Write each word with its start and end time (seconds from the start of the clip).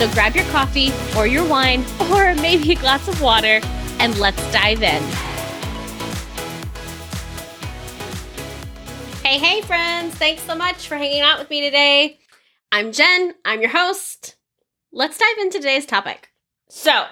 So 0.00 0.10
grab 0.12 0.34
your 0.34 0.46
coffee 0.46 0.94
or 1.14 1.26
your 1.26 1.46
wine 1.46 1.84
or 2.10 2.34
maybe 2.36 2.72
a 2.72 2.74
glass 2.74 3.06
of 3.06 3.20
water 3.20 3.60
and 3.98 4.18
let's 4.18 4.40
dive 4.50 4.82
in. 4.82 5.02
Hey, 9.22 9.38
hey, 9.38 9.60
friends. 9.60 10.14
Thanks 10.14 10.42
so 10.44 10.54
much 10.54 10.88
for 10.88 10.96
hanging 10.96 11.20
out 11.20 11.38
with 11.38 11.50
me 11.50 11.60
today. 11.60 12.18
I'm 12.72 12.92
Jen, 12.92 13.34
I'm 13.44 13.60
your 13.60 13.68
host. 13.68 14.36
Let's 14.90 15.18
dive 15.18 15.36
into 15.38 15.58
today's 15.58 15.84
topic. 15.84 16.30
So, 16.70 17.04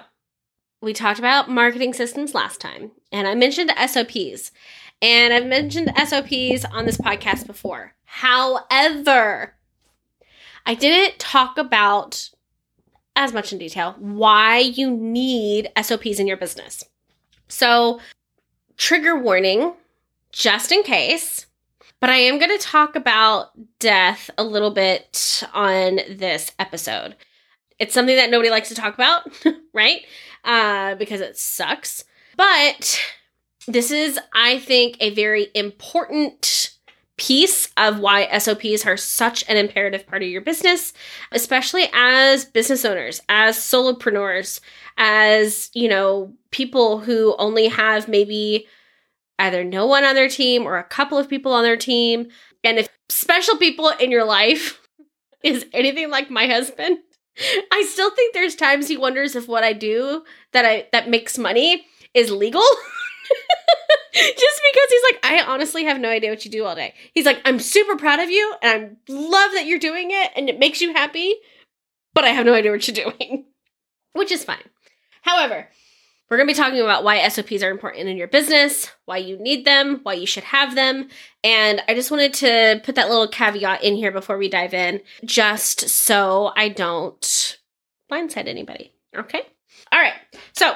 we 0.81 0.91
talked 0.91 1.19
about 1.19 1.47
marketing 1.47 1.93
systems 1.93 2.33
last 2.33 2.59
time, 2.59 2.89
and 3.11 3.27
I 3.27 3.35
mentioned 3.35 3.71
SOPs. 3.87 4.51
And 4.99 5.31
I've 5.31 5.45
mentioned 5.45 5.93
SOPs 5.95 6.65
on 6.65 6.87
this 6.87 6.97
podcast 6.97 7.45
before. 7.45 7.93
However, 8.05 9.53
I 10.65 10.73
didn't 10.73 11.19
talk 11.19 11.59
about 11.59 12.31
as 13.19 13.33
much 13.33 13.51
in 13.51 13.59
detail 13.59 13.95
why 13.99 14.57
you 14.57 14.89
need 14.89 15.69
SOPs 15.79 16.19
in 16.19 16.25
your 16.25 16.37
business. 16.37 16.85
So, 17.49 17.99
trigger 18.77 19.19
warning, 19.19 19.73
just 20.31 20.71
in 20.71 20.83
case, 20.83 21.45
but 21.99 22.09
I 22.09 22.15
am 22.15 22.39
going 22.39 22.57
to 22.57 22.65
talk 22.65 22.95
about 22.95 23.49
death 23.79 24.29
a 24.37 24.43
little 24.43 24.71
bit 24.71 25.43
on 25.53 25.99
this 26.09 26.53
episode. 26.59 27.17
It's 27.77 27.93
something 27.93 28.15
that 28.15 28.29
nobody 28.29 28.49
likes 28.49 28.69
to 28.69 28.75
talk 28.75 28.93
about, 28.93 29.29
right? 29.73 30.05
Uh, 30.45 30.95
because 30.95 31.19
it 31.19 31.37
sucks. 31.37 32.05
But 32.37 33.01
this 33.67 33.91
is, 33.91 34.17
I 34.33 34.59
think, 34.59 34.95
a 35.01 35.13
very 35.13 35.47
important 35.53 36.71
piece 37.19 37.69
of 37.75 37.99
why 37.99 38.25
SOPs 38.39 38.85
are 38.85 38.97
such 38.97 39.43
an 39.49 39.57
imperative 39.57 40.07
part 40.07 40.23
of 40.23 40.29
your 40.29 40.41
business, 40.41 40.93
especially 41.33 41.89
as 41.93 42.45
business 42.45 42.85
owners, 42.85 43.21
as 43.27 43.57
solopreneurs, 43.57 44.61
as, 44.97 45.69
you 45.73 45.89
know, 45.89 46.33
people 46.51 46.99
who 46.99 47.35
only 47.37 47.67
have 47.67 48.07
maybe 48.07 48.65
either 49.37 49.63
no 49.65 49.85
one 49.85 50.05
on 50.05 50.15
their 50.15 50.29
team 50.29 50.63
or 50.63 50.77
a 50.77 50.83
couple 50.83 51.17
of 51.17 51.29
people 51.29 51.53
on 51.53 51.63
their 51.63 51.77
team. 51.77 52.29
And 52.63 52.79
if 52.79 52.87
special 53.09 53.57
people 53.57 53.89
in 53.99 54.11
your 54.11 54.25
life 54.25 54.79
is 55.43 55.65
anything 55.73 56.09
like 56.09 56.29
my 56.31 56.47
husband, 56.47 56.99
I 57.71 57.85
still 57.89 58.11
think 58.11 58.33
there's 58.33 58.55
times 58.55 58.87
he 58.87 58.97
wonders 58.97 59.35
if 59.35 59.47
what 59.47 59.63
I 59.63 59.73
do 59.73 60.23
that 60.53 60.65
I 60.65 60.87
that 60.93 61.09
makes 61.09 61.37
money 61.37 61.85
is 62.13 62.31
legal. 62.31 62.63
Just 64.13 64.61
because 64.71 64.89
he's 64.89 65.03
like, 65.11 65.19
I 65.23 65.43
honestly 65.47 65.85
have 65.85 65.99
no 65.99 66.09
idea 66.09 66.29
what 66.29 66.45
you 66.45 66.51
do 66.51 66.65
all 66.65 66.75
day. 66.75 66.93
He's 67.13 67.25
like, 67.25 67.41
I'm 67.45 67.59
super 67.59 67.95
proud 67.95 68.19
of 68.19 68.29
you 68.29 68.55
and 68.61 68.97
I 69.07 69.11
love 69.11 69.51
that 69.53 69.65
you're 69.65 69.79
doing 69.79 70.09
it 70.11 70.31
and 70.35 70.49
it 70.49 70.59
makes 70.59 70.81
you 70.81 70.93
happy, 70.93 71.35
but 72.13 72.23
I 72.23 72.29
have 72.29 72.45
no 72.45 72.53
idea 72.53 72.71
what 72.71 72.87
you're 72.87 73.11
doing, 73.11 73.45
which 74.13 74.31
is 74.31 74.43
fine. 74.43 74.63
However, 75.21 75.69
we're 76.29 76.37
going 76.37 76.47
to 76.47 76.53
be 76.53 76.57
talking 76.57 76.79
about 76.79 77.03
why 77.03 77.27
SOPs 77.27 77.63
are 77.63 77.71
important 77.71 78.07
in 78.07 78.17
your 78.17 78.27
business, 78.27 78.91
why 79.05 79.17
you 79.17 79.37
need 79.39 79.65
them, 79.65 80.01
why 80.03 80.13
you 80.13 80.27
should 80.27 80.43
have 80.43 80.75
them. 80.75 81.09
And 81.43 81.81
I 81.87 81.95
just 81.95 82.11
wanted 82.11 82.33
to 82.35 82.81
put 82.83 82.95
that 82.95 83.09
little 83.09 83.27
caveat 83.27 83.83
in 83.83 83.95
here 83.95 84.11
before 84.11 84.37
we 84.37 84.47
dive 84.47 84.75
in, 84.75 85.01
just 85.25 85.89
so 85.89 86.51
I 86.55 86.69
don't 86.69 87.57
blindside 88.11 88.47
anybody. 88.47 88.93
Okay? 89.17 89.41
All 89.91 89.99
right. 89.99 90.13
So, 90.53 90.75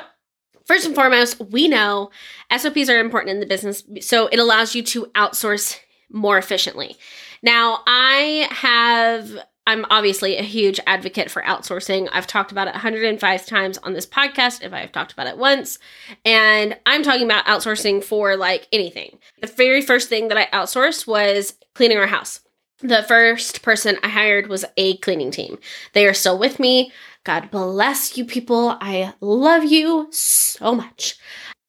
First 0.73 0.87
and 0.87 0.95
foremost, 0.95 1.39
we 1.39 1.67
know 1.67 2.09
SOPs 2.51 2.89
are 2.89 2.99
important 2.99 3.29
in 3.29 3.39
the 3.39 3.45
business, 3.45 3.83
so 4.01 4.25
it 4.25 4.39
allows 4.39 4.73
you 4.73 4.81
to 4.81 5.05
outsource 5.13 5.77
more 6.11 6.39
efficiently. 6.39 6.97
Now, 7.43 7.83
I 7.85 8.47
have 8.49 9.37
I'm 9.67 9.85
obviously 9.91 10.35
a 10.37 10.41
huge 10.41 10.79
advocate 10.87 11.29
for 11.29 11.43
outsourcing. 11.43 12.09
I've 12.11 12.25
talked 12.25 12.51
about 12.51 12.67
it 12.67 12.73
105 12.73 13.45
times 13.45 13.77
on 13.77 13.93
this 13.93 14.07
podcast 14.07 14.63
if 14.63 14.73
I've 14.73 14.91
talked 14.91 15.13
about 15.13 15.27
it 15.27 15.37
once. 15.37 15.77
And 16.25 16.75
I'm 16.87 17.03
talking 17.03 17.25
about 17.25 17.45
outsourcing 17.45 18.03
for 18.03 18.35
like 18.35 18.67
anything. 18.73 19.19
The 19.41 19.47
very 19.47 19.83
first 19.83 20.09
thing 20.09 20.29
that 20.29 20.39
I 20.39 20.47
outsourced 20.47 21.05
was 21.05 21.53
cleaning 21.75 21.99
our 21.99 22.07
house. 22.07 22.39
The 22.79 23.03
first 23.03 23.61
person 23.61 23.97
I 24.01 24.09
hired 24.09 24.47
was 24.47 24.65
a 24.75 24.97
cleaning 24.97 25.29
team. 25.29 25.59
They 25.93 26.07
are 26.07 26.15
still 26.15 26.39
with 26.39 26.59
me. 26.59 26.91
God 27.23 27.49
bless 27.51 28.17
you 28.17 28.25
people. 28.25 28.77
I 28.81 29.13
love 29.21 29.63
you 29.63 30.07
so 30.11 30.75
much. 30.75 31.17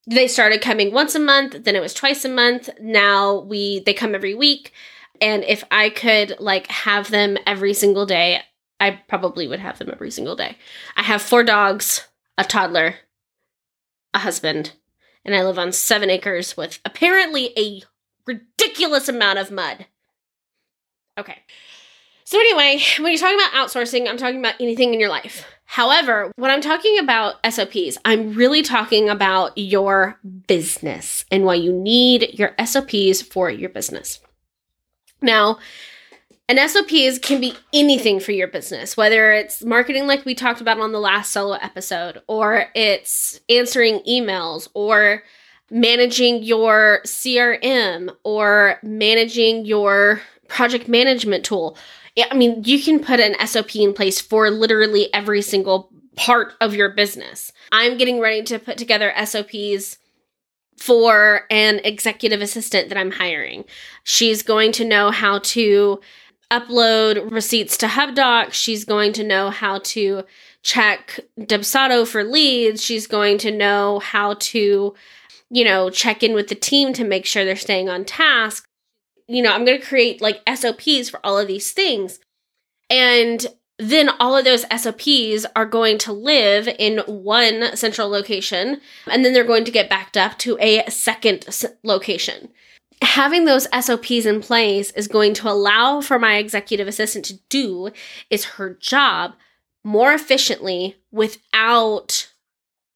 They 0.07 0.27
started 0.29 0.61
coming 0.61 0.93
once 0.93 1.15
a 1.15 1.21
month, 1.21 1.65
then 1.65 1.77
it 1.77 1.81
was 1.81 1.95
twice 1.95 2.25
a 2.25 2.29
month. 2.29 2.69
Now 2.81 3.41
we 3.41 3.81
they 3.81 3.95
come 3.95 4.15
every 4.15 4.35
week. 4.35 4.73
And 5.21 5.45
if 5.45 5.65
I 5.71 5.91
could 5.91 6.37
like 6.41 6.67
have 6.67 7.11
them 7.11 7.39
every 7.47 7.73
single 7.73 8.05
day, 8.05 8.43
I 8.81 8.91
probably 9.09 9.47
would 9.47 9.61
have 9.61 9.79
them 9.79 9.91
every 9.91 10.11
single 10.11 10.37
day. 10.37 10.57
I 10.97 11.03
have 11.03 11.23
four 11.23 11.45
dogs, 11.45 12.07
a 12.37 12.45
toddler, 12.45 12.97
a 14.13 14.19
husband, 14.19 14.73
and 15.25 15.35
I 15.35 15.43
live 15.43 15.59
on 15.59 15.73
seven 15.73 16.11
acres 16.11 16.57
with 16.57 16.81
apparently 16.85 17.53
a 17.57 17.83
ridiculous 18.27 19.09
amount 19.09 19.39
of 19.39 19.51
mud. 19.51 19.87
Okay. 21.17 21.43
So, 22.25 22.39
anyway, 22.39 22.81
when 22.99 23.13
you're 23.13 23.21
talking 23.21 23.39
about 23.39 23.53
outsourcing, 23.53 24.09
I'm 24.09 24.17
talking 24.17 24.39
about 24.39 24.55
anything 24.59 24.95
in 24.95 25.01
your 25.01 25.11
life. 25.11 25.47
However, 25.67 26.33
when 26.37 26.51
I'm 26.51 26.61
talking 26.61 26.99
about 26.99 27.35
SOPs, 27.49 27.99
I'm 28.05 28.33
really 28.35 28.63
talking 28.63 29.09
about 29.09 29.57
your 29.57 30.19
business 30.47 31.25
and 31.31 31.45
why 31.45 31.55
you 31.55 31.73
need 31.73 32.39
your 32.39 32.55
SOPs 32.65 33.21
for 33.21 33.51
your 33.51 33.69
business. 33.69 34.21
Now, 35.21 35.59
an 36.49 36.69
SOPs 36.69 37.19
can 37.19 37.41
be 37.41 37.55
anything 37.73 38.21
for 38.21 38.33
your 38.33 38.49
business, 38.49 38.97
whether 38.97 39.33
it's 39.33 39.65
marketing 39.65 40.07
like 40.07 40.25
we 40.25 40.35
talked 40.35 40.61
about 40.61 40.79
on 40.79 40.93
the 40.93 41.01
last 41.01 41.33
solo 41.33 41.55
episode, 41.55 42.23
or 42.27 42.67
it's 42.75 43.41
answering 43.49 44.01
emails, 44.09 44.69
or 44.75 45.23
managing 45.71 46.43
your 46.43 47.01
CRM, 47.07 48.15
or 48.25 48.79
managing 48.83 49.65
your 49.65 50.21
project 50.49 50.89
management 50.89 51.45
tool 51.45 51.77
I 52.17 52.35
mean, 52.35 52.63
you 52.65 52.83
can 52.83 53.01
put 53.01 53.21
an 53.21 53.35
SOP 53.47 53.75
in 53.77 53.93
place 53.93 54.21
for 54.21 54.51
literally 54.51 55.13
every 55.13 55.43
single 55.43 55.91
part 56.17 56.55
of 56.61 56.75
your 56.75 56.91
business. 56.91 57.53
I'm 57.73 57.97
getting 57.97 58.21
ready 58.21 58.43
to 58.45 58.59
put 58.59 58.79
together 58.79 59.13
SOPs 59.25 59.99
for 60.79 61.43
an 61.51 61.81
executive 61.85 62.41
assistant 62.41 62.89
that 62.89 62.99
I'm 62.99 63.11
hiring. 63.11 63.65
She's 64.05 64.43
going 64.43 64.73
to 64.73 64.85
know 64.85 65.11
how 65.11 65.41
to 65.41 66.01
upload 66.51 67.33
receipts 67.33 67.77
to 67.79 67.87
HubDoc. 67.87 68.53
She's 68.53 68.85
going 68.85 69.13
to 69.15 69.25
know 69.25 69.51
how 69.51 69.81
to 69.81 70.23
check 70.63 71.21
Dubsado 71.39 72.07
for 72.07 72.23
leads. 72.23 72.83
She's 72.83 73.07
going 73.09 73.39
to 73.39 73.51
know 73.51 73.99
how 73.99 74.35
to, 74.35 74.95
you 75.55 75.65
know, 75.65 75.89
check 75.89 76.23
in 76.23 76.35
with 76.35 76.49
the 76.49 76.55
team 76.55 76.93
to 76.93 77.05
make 77.05 77.25
sure 77.25 77.45
they're 77.45 77.57
staying 77.57 77.89
on 77.89 78.05
task 78.05 78.69
you 79.27 79.43
know, 79.43 79.53
I'm 79.53 79.65
going 79.65 79.81
to 79.81 79.87
create 79.87 80.21
like 80.21 80.43
SOPs 80.55 81.09
for 81.09 81.21
all 81.25 81.39
of 81.39 81.49
these 81.49 81.73
things. 81.73 82.21
And 82.91 83.47
then 83.79 84.11
all 84.21 84.37
of 84.37 84.45
those 84.45 84.65
SOPs 84.77 85.47
are 85.57 85.67
going 85.67 85.99
to 85.99 86.13
live 86.13 86.69
in 86.79 86.99
one 87.07 87.77
central 87.77 88.09
location, 88.09 88.81
and 89.11 89.25
then 89.25 89.33
they're 89.33 89.43
going 89.43 89.65
to 89.65 89.73
get 89.73 89.91
backed 89.91 90.17
up 90.17 90.39
to 90.39 90.57
a 90.61 90.89
second 90.89 91.47
location. 91.83 92.51
Having 93.03 93.45
those 93.45 93.67
SOPs 93.79 94.27
in 94.27 94.41
place 94.41 94.93
is 94.93 95.09
going 95.09 95.35
to 95.35 95.49
allow 95.49 96.01
for 96.01 96.19
my 96.19 96.37
executive 96.37 96.87
assistant 96.87 97.25
to 97.25 97.41
do 97.49 97.91
is 98.31 98.45
her 98.45 98.75
job 98.75 99.35
more 99.83 100.13
efficiently 100.13 100.97
without 101.11 102.33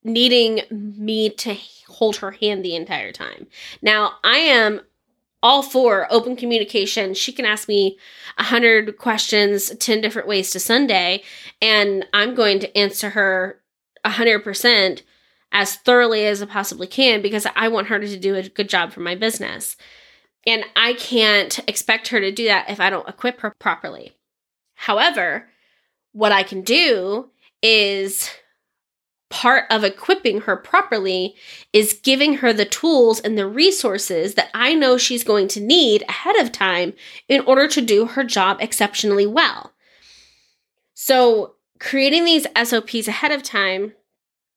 needing 0.05 0.61
me 0.71 1.31
to 1.31 1.57
hold 1.89 2.17
her 2.17 2.31
hand 2.33 2.65
the 2.65 2.77
entire 2.77 3.13
time. 3.13 3.47
Now, 3.83 4.13
I 4.25 4.39
am 4.39 4.81
all 5.43 5.63
for 5.63 6.07
open 6.11 6.37
communication. 6.37 7.15
She 7.15 7.33
can 7.33 7.45
ask 7.45 7.69
me 7.69 7.99
a 8.39 8.43
hundred 8.43 8.99
questions, 8.99 9.71
10 9.77 10.01
different 10.01 10.29
ways 10.29 10.51
to 10.51 10.61
Sunday, 10.61 11.23
and 11.63 12.07
I'm 12.13 12.35
going 12.35 12.59
to 12.61 12.77
answer 12.77 13.11
her 13.11 13.61
a 14.05 14.11
hundred 14.11 14.45
percent 14.45 15.03
as 15.53 15.77
thoroughly 15.77 16.27
as 16.27 16.43
I 16.43 16.47
possibly 16.47 16.87
can 16.87 17.23
because 17.23 17.47
I 17.57 17.69
want 17.69 17.89
her 17.89 17.99
to 17.99 18.17
do 18.19 18.35
a 18.35 18.49
good 18.49 18.69
job 18.69 18.93
for 18.93 19.01
my 19.01 19.15
business. 19.15 19.77
And 20.47 20.65
I 20.77 20.95
can't 20.95 21.59
expect 21.69 22.09
her 22.09 22.21
to 22.21 22.33
do 22.33 22.45
that 22.45 22.71
if 22.71 22.81
I 22.81 22.91
don't 22.91 23.09
equip 23.09 23.41
her 23.41 23.55
properly. 23.59 24.17
However, 24.75 25.49
what 26.13 26.33
I 26.33 26.43
can 26.43 26.63
do 26.63 27.31
is 27.63 28.31
part 29.31 29.65
of 29.71 29.85
equipping 29.85 30.43
her 30.43 30.57
properly 30.57 31.35
is 31.73 32.01
giving 32.03 32.35
her 32.35 32.53
the 32.53 32.65
tools 32.65 33.21
and 33.21 33.37
the 33.37 33.47
resources 33.47 34.35
that 34.35 34.51
I 34.55 34.75
know 34.75 34.97
she's 34.97 35.25
going 35.25 35.49
to 35.49 35.61
need 35.61 36.03
ahead 36.09 36.37
of 36.37 36.53
time 36.53 36.95
in 37.29 37.41
order 37.43 37.69
to 37.69 37.81
do 37.81 38.07
her 38.07 38.25
job 38.25 38.59
exceptionally 38.61 39.27
well. 39.27 39.73
So, 40.95 41.55
creating 41.79 42.25
these 42.25 42.47
SOPs 42.61 43.07
ahead 43.07 43.31
of 43.31 43.43
time 43.43 43.93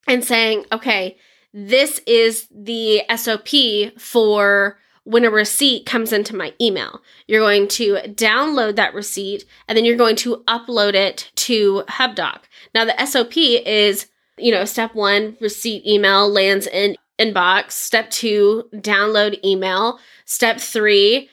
and 0.07 0.23
saying, 0.23 0.65
okay, 0.71 1.17
this 1.53 1.99
is 2.07 2.47
the 2.49 3.03
SOP 3.15 3.99
for 3.99 4.79
when 5.03 5.25
a 5.25 5.29
receipt 5.29 5.85
comes 5.85 6.13
into 6.13 6.35
my 6.35 6.53
email. 6.61 7.01
You're 7.27 7.41
going 7.41 7.67
to 7.69 7.95
download 8.07 8.75
that 8.75 8.93
receipt 8.93 9.45
and 9.67 9.77
then 9.77 9.85
you're 9.85 9.97
going 9.97 10.15
to 10.17 10.43
upload 10.47 10.93
it 10.93 11.31
to 11.35 11.83
HubDoc. 11.89 12.41
Now, 12.73 12.85
the 12.85 13.05
SOP 13.05 13.37
is 13.37 14.07
you 14.41 14.51
know, 14.51 14.65
step 14.65 14.95
one, 14.95 15.37
receipt 15.39 15.85
email 15.85 16.29
lands 16.29 16.67
in 16.67 16.97
inbox. 17.19 17.71
Step 17.71 18.09
two, 18.09 18.69
download 18.73 19.43
email. 19.43 19.99
Step 20.25 20.59
three, 20.59 21.29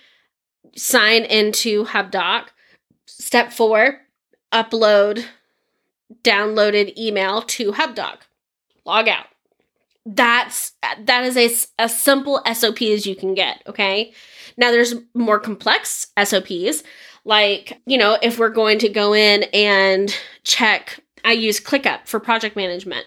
sign 0.77 1.25
into 1.25 1.85
HubDoc. 1.85 2.49
Step 3.07 3.53
four, 3.53 4.01
upload 4.53 5.25
downloaded 6.23 6.97
email 6.97 7.43
to 7.43 7.73
HubDoc. 7.73 8.19
Log 8.85 9.09
out. 9.09 9.27
That's 10.07 10.73
that 11.05 11.25
is 11.25 11.37
a, 11.37 11.85
a 11.85 11.89
simple 11.89 12.41
SOP 12.53 12.81
as 12.83 13.07
you 13.07 13.15
can 13.15 13.35
get, 13.35 13.63
okay? 13.67 14.13
Now 14.57 14.71
there's 14.71 14.95
more 15.15 15.39
complex 15.39 16.07
SOPs 16.23 16.83
like, 17.29 17.79
you 17.85 17.99
know, 17.99 18.17
if 18.23 18.39
we're 18.39 18.49
going 18.49 18.79
to 18.79 18.89
go 18.89 19.13
in 19.15 19.43
and 19.53 20.17
check 20.45 21.01
I 21.25 21.33
use 21.33 21.61
ClickUp 21.61 22.07
for 22.07 22.21
project 22.21 22.57
management. 22.57 23.07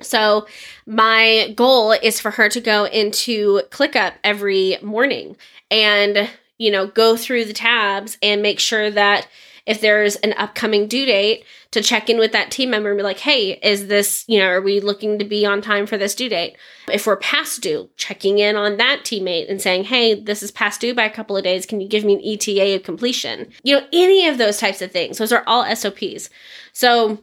So 0.00 0.46
my 0.86 1.52
goal 1.56 1.92
is 1.92 2.20
for 2.20 2.30
her 2.30 2.48
to 2.50 2.60
go 2.60 2.84
into 2.84 3.62
ClickUp 3.70 4.14
every 4.22 4.78
morning 4.82 5.36
and, 5.70 6.30
you 6.58 6.70
know, 6.70 6.86
go 6.86 7.16
through 7.16 7.46
the 7.46 7.52
tabs 7.52 8.16
and 8.22 8.42
make 8.42 8.60
sure 8.60 8.90
that 8.90 9.28
if 9.66 9.82
there's 9.82 10.16
an 10.16 10.32
upcoming 10.38 10.86
due 10.86 11.04
date 11.04 11.44
to 11.72 11.82
check 11.82 12.08
in 12.08 12.18
with 12.18 12.32
that 12.32 12.50
team 12.50 12.70
member 12.70 12.88
and 12.88 12.96
be 12.96 13.02
like, 13.02 13.18
hey, 13.18 13.52
is 13.62 13.88
this, 13.88 14.24
you 14.26 14.38
know, 14.38 14.46
are 14.46 14.62
we 14.62 14.80
looking 14.80 15.18
to 15.18 15.26
be 15.26 15.44
on 15.44 15.60
time 15.60 15.86
for 15.86 15.98
this 15.98 16.14
due 16.14 16.30
date? 16.30 16.56
If 16.90 17.06
we're 17.06 17.18
past 17.18 17.60
due, 17.60 17.90
checking 17.96 18.38
in 18.38 18.56
on 18.56 18.78
that 18.78 19.00
teammate 19.04 19.50
and 19.50 19.60
saying, 19.60 19.84
hey, 19.84 20.18
this 20.18 20.42
is 20.42 20.50
past 20.50 20.80
due 20.80 20.94
by 20.94 21.04
a 21.04 21.12
couple 21.12 21.36
of 21.36 21.44
days. 21.44 21.66
Can 21.66 21.82
you 21.82 21.88
give 21.88 22.02
me 22.02 22.14
an 22.14 22.22
ETA 22.24 22.76
of 22.76 22.82
completion? 22.82 23.50
You 23.62 23.76
know, 23.76 23.86
any 23.92 24.26
of 24.26 24.38
those 24.38 24.56
types 24.56 24.80
of 24.80 24.90
things. 24.90 25.18
Those 25.18 25.32
are 25.32 25.44
all 25.46 25.66
SOPs. 25.76 26.30
So 26.72 27.18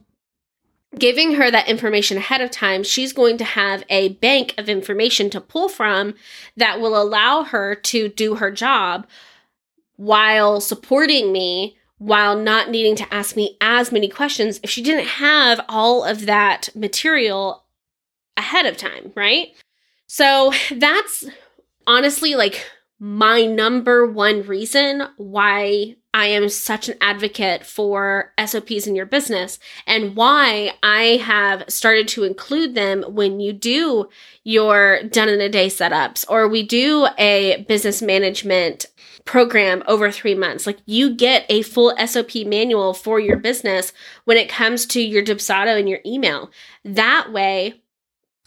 giving 0.99 1.35
her 1.35 1.51
that 1.51 1.67
information 1.67 2.17
ahead 2.17 2.41
of 2.41 2.51
time, 2.51 2.83
she's 2.83 3.13
going 3.13 3.37
to 3.37 3.43
have 3.43 3.83
a 3.89 4.09
bank 4.09 4.53
of 4.57 4.69
information 4.69 5.29
to 5.31 5.41
pull 5.41 5.69
from 5.69 6.15
that 6.57 6.79
will 6.79 7.01
allow 7.01 7.43
her 7.43 7.75
to 7.75 8.09
do 8.09 8.35
her 8.35 8.51
job 8.51 9.07
while 9.97 10.59
supporting 10.59 11.31
me 11.31 11.77
while 11.97 12.37
not 12.37 12.69
needing 12.69 12.95
to 12.95 13.13
ask 13.13 13.35
me 13.35 13.57
as 13.61 13.91
many 13.91 14.09
questions 14.09 14.59
if 14.63 14.69
she 14.69 14.81
didn't 14.81 15.07
have 15.07 15.61
all 15.69 16.03
of 16.03 16.25
that 16.25 16.67
material 16.75 17.63
ahead 18.35 18.65
of 18.65 18.75
time, 18.75 19.11
right? 19.15 19.49
So 20.07 20.51
that's 20.71 21.25
honestly 21.87 22.35
like 22.35 22.65
my 22.99 23.45
number 23.45 24.05
one 24.05 24.43
reason 24.43 25.03
why 25.17 25.95
I 26.15 26.27
am 26.27 26.47
such 26.47 26.87
an 26.87 26.95
advocate 27.01 27.65
for 27.65 28.31
SOPs 28.43 28.87
in 28.87 28.95
your 28.95 29.05
business 29.05 29.59
and 29.85 30.15
why 30.15 30.71
I 30.81 31.17
have 31.17 31.65
started 31.67 32.07
to 32.09 32.23
include 32.23 32.73
them 32.73 33.03
when 33.03 33.41
you 33.41 33.51
do 33.51 34.07
your 34.45 35.03
done 35.03 35.27
in 35.27 35.41
a 35.41 35.49
day 35.49 35.67
setups 35.67 36.23
or 36.29 36.47
we 36.47 36.63
do 36.63 37.05
a 37.17 37.65
business 37.67 38.01
management 38.01 38.85
program 39.25 39.83
over 39.87 40.09
three 40.09 40.35
months. 40.35 40.65
Like 40.65 40.77
you 40.85 41.13
get 41.13 41.45
a 41.49 41.63
full 41.63 41.93
SOP 42.07 42.33
manual 42.45 42.93
for 42.93 43.19
your 43.19 43.35
business 43.35 43.91
when 44.23 44.37
it 44.37 44.47
comes 44.47 44.85
to 44.87 45.01
your 45.01 45.21
Dubsado 45.21 45.77
and 45.77 45.89
your 45.89 45.99
email. 46.05 46.49
That 46.85 47.33
way, 47.33 47.81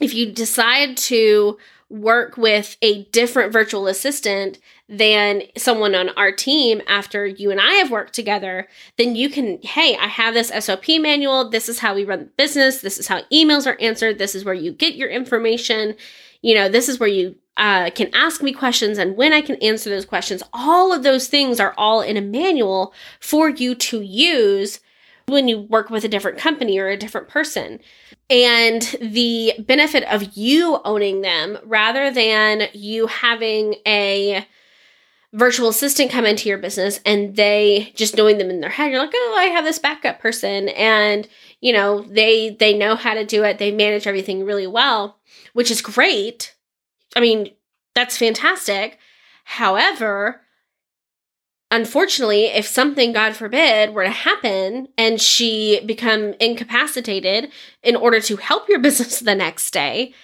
if 0.00 0.14
you 0.14 0.30
decide 0.32 0.96
to 0.96 1.58
work 1.90 2.36
with 2.36 2.76
a 2.82 3.04
different 3.04 3.52
virtual 3.52 3.86
assistant 3.86 4.58
than 4.88 5.42
someone 5.56 5.94
on 5.94 6.10
our 6.10 6.30
team 6.30 6.82
after 6.86 7.26
you 7.26 7.50
and 7.50 7.60
I 7.60 7.74
have 7.74 7.90
worked 7.90 8.12
together, 8.12 8.68
then 8.96 9.16
you 9.16 9.30
can, 9.30 9.58
hey, 9.62 9.96
I 9.96 10.06
have 10.06 10.34
this 10.34 10.52
SOP 10.64 10.86
manual. 11.00 11.48
This 11.48 11.68
is 11.68 11.78
how 11.78 11.94
we 11.94 12.04
run 12.04 12.18
the 12.20 12.24
business. 12.36 12.82
This 12.82 12.98
is 12.98 13.08
how 13.08 13.22
emails 13.32 13.66
are 13.66 13.80
answered. 13.80 14.18
This 14.18 14.34
is 14.34 14.44
where 14.44 14.54
you 14.54 14.72
get 14.72 14.96
your 14.96 15.08
information. 15.08 15.94
You 16.42 16.54
know, 16.54 16.68
this 16.68 16.88
is 16.88 17.00
where 17.00 17.08
you 17.08 17.36
uh, 17.56 17.90
can 17.90 18.10
ask 18.14 18.42
me 18.42 18.52
questions 18.52 18.98
and 18.98 19.16
when 19.16 19.32
I 19.32 19.40
can 19.40 19.56
answer 19.56 19.90
those 19.90 20.06
questions. 20.06 20.42
All 20.52 20.92
of 20.92 21.02
those 21.02 21.26
things 21.26 21.58
are 21.58 21.74
all 21.76 22.02
in 22.02 22.16
a 22.16 22.22
manual 22.22 22.92
for 23.18 23.48
you 23.48 23.74
to 23.74 24.00
use 24.00 24.80
when 25.26 25.48
you 25.48 25.60
work 25.60 25.90
with 25.90 26.04
a 26.04 26.08
different 26.08 26.38
company 26.38 26.78
or 26.78 26.88
a 26.88 26.96
different 26.96 27.28
person. 27.28 27.80
And 28.30 28.82
the 29.00 29.54
benefit 29.58 30.04
of 30.04 30.36
you 30.36 30.80
owning 30.84 31.22
them 31.22 31.58
rather 31.64 32.10
than 32.10 32.68
you 32.74 33.06
having 33.06 33.76
a 33.86 34.46
virtual 35.32 35.68
assistant 35.68 36.10
come 36.10 36.24
into 36.26 36.48
your 36.48 36.58
business 36.58 37.00
and 37.04 37.36
they 37.36 37.92
just 37.94 38.16
knowing 38.16 38.38
them 38.38 38.48
in 38.48 38.60
their 38.62 38.70
head 38.70 38.90
you're 38.90 38.98
like 38.98 39.12
oh 39.12 39.36
i 39.38 39.44
have 39.44 39.62
this 39.62 39.78
backup 39.78 40.20
person. 40.20 40.70
And 40.70 41.28
you 41.60 41.72
know 41.72 42.02
they 42.02 42.50
they 42.50 42.76
know 42.76 42.94
how 42.94 43.14
to 43.14 43.24
do 43.26 43.44
it. 43.44 43.58
They 43.58 43.70
manage 43.72 44.06
everything 44.06 44.44
really 44.44 44.66
well 44.66 45.18
which 45.52 45.70
is 45.70 45.82
great. 45.82 46.54
I 47.16 47.20
mean 47.20 47.52
that's 47.94 48.18
fantastic. 48.18 48.98
However 49.44 50.42
unfortunately, 51.70 52.46
if 52.46 52.66
something, 52.66 53.12
God 53.12 53.36
forbid, 53.36 53.94
were 53.94 54.04
to 54.04 54.10
happen 54.10 54.88
and 54.96 55.20
she 55.20 55.80
become 55.84 56.34
incapacitated 56.40 57.50
in 57.82 57.96
order 57.96 58.20
to 58.20 58.36
help 58.36 58.68
your 58.68 58.78
business 58.80 59.20
the 59.20 59.34
next 59.34 59.72
day, 59.72 60.14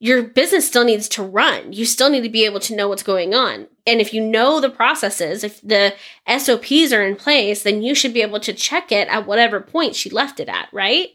your 0.00 0.22
business 0.22 0.66
still 0.66 0.84
needs 0.84 1.08
to 1.08 1.22
run. 1.22 1.72
You 1.72 1.86
still 1.86 2.10
need 2.10 2.22
to 2.22 2.28
be 2.28 2.44
able 2.44 2.60
to 2.60 2.76
know 2.76 2.88
what's 2.88 3.02
going 3.02 3.34
on. 3.34 3.68
And 3.86 4.00
if 4.00 4.12
you 4.12 4.20
know 4.20 4.60
the 4.60 4.70
processes, 4.70 5.44
if 5.44 5.60
the 5.62 5.94
SOPs 6.28 6.92
are 6.92 7.02
in 7.02 7.16
place, 7.16 7.62
then 7.62 7.82
you 7.82 7.94
should 7.94 8.12
be 8.12 8.22
able 8.22 8.40
to 8.40 8.52
check 8.52 8.92
it 8.92 9.08
at 9.08 9.26
whatever 9.26 9.60
point 9.60 9.94
she 9.94 10.10
left 10.10 10.40
it 10.40 10.48
at, 10.48 10.68
right? 10.72 11.10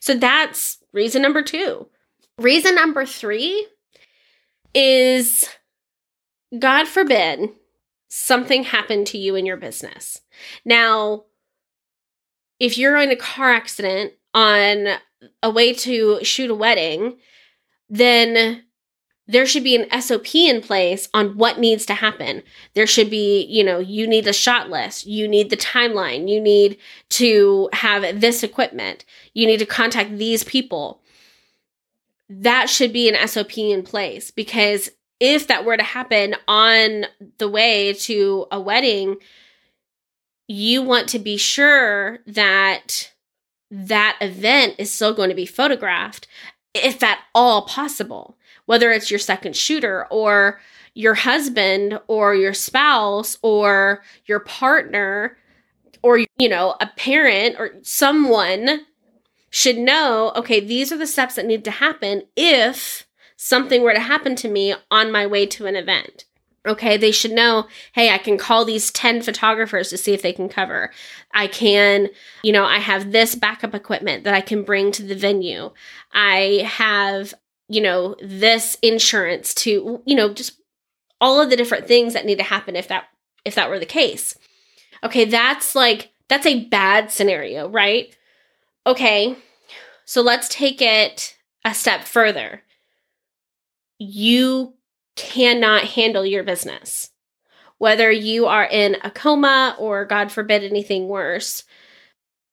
So 0.00 0.14
that's 0.14 0.78
reason 0.92 1.22
number 1.22 1.42
two. 1.42 1.88
Reason 2.38 2.74
number 2.74 3.06
three 3.06 3.66
is 4.74 5.48
God 6.58 6.86
forbid 6.86 7.50
something 8.08 8.64
happened 8.64 9.06
to 9.08 9.18
you 9.18 9.34
in 9.34 9.46
your 9.46 9.56
business. 9.56 10.20
Now, 10.64 11.24
if 12.58 12.76
you're 12.76 12.96
in 12.98 13.10
a 13.10 13.16
car 13.16 13.52
accident 13.52 14.14
on 14.34 14.88
a 15.42 15.50
way 15.50 15.72
to 15.74 16.22
shoot 16.24 16.50
a 16.50 16.54
wedding, 16.54 17.18
then 17.88 18.64
there 19.26 19.44
should 19.44 19.62
be 19.62 19.76
an 19.76 20.00
SOP 20.00 20.34
in 20.34 20.62
place 20.62 21.08
on 21.12 21.36
what 21.36 21.58
needs 21.58 21.84
to 21.86 21.94
happen. 21.94 22.42
There 22.74 22.86
should 22.86 23.10
be, 23.10 23.44
you 23.44 23.62
know, 23.62 23.78
you 23.78 24.06
need 24.06 24.26
a 24.26 24.32
shot 24.32 24.70
list, 24.70 25.06
you 25.06 25.28
need 25.28 25.50
the 25.50 25.56
timeline, 25.56 26.28
you 26.30 26.40
need 26.40 26.78
to 27.10 27.68
have 27.74 28.20
this 28.20 28.42
equipment, 28.42 29.04
you 29.34 29.46
need 29.46 29.58
to 29.58 29.66
contact 29.66 30.16
these 30.16 30.44
people. 30.44 31.02
That 32.30 32.70
should 32.70 32.92
be 32.92 33.08
an 33.08 33.28
SOP 33.28 33.58
in 33.58 33.82
place 33.82 34.30
because 34.30 34.90
if 35.20 35.46
that 35.48 35.64
were 35.64 35.76
to 35.76 35.82
happen 35.82 36.34
on 36.46 37.06
the 37.38 37.48
way 37.48 37.92
to 37.92 38.46
a 38.50 38.60
wedding, 38.60 39.16
you 40.46 40.82
want 40.82 41.08
to 41.08 41.18
be 41.18 41.36
sure 41.36 42.20
that 42.26 43.12
that 43.70 44.16
event 44.20 44.74
is 44.78 44.90
still 44.90 45.12
going 45.12 45.28
to 45.28 45.34
be 45.34 45.46
photographed, 45.46 46.26
if 46.74 47.02
at 47.02 47.18
all 47.34 47.62
possible, 47.62 48.36
whether 48.66 48.90
it's 48.92 49.10
your 49.10 49.18
second 49.18 49.56
shooter 49.56 50.06
or 50.10 50.60
your 50.94 51.14
husband 51.14 52.00
or 52.06 52.34
your 52.34 52.54
spouse 52.54 53.36
or 53.42 54.02
your 54.26 54.40
partner 54.40 55.36
or, 56.02 56.18
you 56.18 56.48
know, 56.48 56.76
a 56.80 56.86
parent 56.96 57.56
or 57.58 57.72
someone 57.82 58.86
should 59.50 59.78
know 59.78 60.32
okay, 60.36 60.60
these 60.60 60.92
are 60.92 60.98
the 60.98 61.06
steps 61.06 61.34
that 61.34 61.46
need 61.46 61.64
to 61.64 61.70
happen 61.70 62.22
if 62.36 63.07
something 63.38 63.82
were 63.82 63.94
to 63.94 64.00
happen 64.00 64.34
to 64.36 64.48
me 64.48 64.74
on 64.90 65.10
my 65.10 65.26
way 65.26 65.46
to 65.46 65.64
an 65.64 65.76
event. 65.76 66.24
Okay, 66.66 66.96
they 66.96 67.12
should 67.12 67.30
know, 67.30 67.66
hey, 67.92 68.10
I 68.10 68.18
can 68.18 68.36
call 68.36 68.64
these 68.64 68.90
10 68.90 69.22
photographers 69.22 69.88
to 69.88 69.96
see 69.96 70.12
if 70.12 70.20
they 70.20 70.32
can 70.32 70.48
cover. 70.48 70.90
I 71.32 71.46
can, 71.46 72.08
you 72.42 72.52
know, 72.52 72.64
I 72.64 72.78
have 72.78 73.12
this 73.12 73.36
backup 73.36 73.74
equipment 73.74 74.24
that 74.24 74.34
I 74.34 74.40
can 74.42 74.64
bring 74.64 74.90
to 74.92 75.02
the 75.02 75.14
venue. 75.14 75.70
I 76.12 76.64
have, 76.66 77.32
you 77.68 77.80
know, 77.80 78.16
this 78.20 78.76
insurance 78.82 79.54
to, 79.54 80.02
you 80.04 80.16
know, 80.16 80.34
just 80.34 80.60
all 81.20 81.40
of 81.40 81.48
the 81.48 81.56
different 81.56 81.86
things 81.86 82.12
that 82.12 82.26
need 82.26 82.38
to 82.38 82.44
happen 82.44 82.76
if 82.76 82.88
that 82.88 83.04
if 83.44 83.54
that 83.54 83.70
were 83.70 83.78
the 83.78 83.86
case. 83.86 84.36
Okay, 85.02 85.24
that's 85.24 85.74
like 85.74 86.10
that's 86.28 86.46
a 86.46 86.64
bad 86.64 87.10
scenario, 87.10 87.68
right? 87.68 88.14
Okay. 88.84 89.36
So 90.04 90.22
let's 90.22 90.48
take 90.48 90.82
it 90.82 91.36
a 91.64 91.72
step 91.72 92.04
further. 92.04 92.62
You 93.98 94.74
cannot 95.16 95.84
handle 95.84 96.24
your 96.24 96.44
business. 96.44 97.10
Whether 97.78 98.10
you 98.10 98.46
are 98.46 98.64
in 98.64 98.96
a 99.02 99.10
coma 99.10 99.76
or, 99.78 100.04
God 100.04 100.32
forbid, 100.32 100.64
anything 100.64 101.08
worse, 101.08 101.64